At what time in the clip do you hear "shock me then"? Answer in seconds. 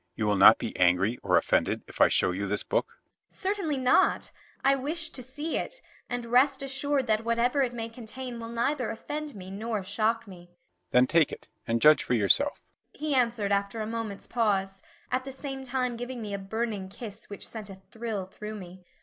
9.83-11.05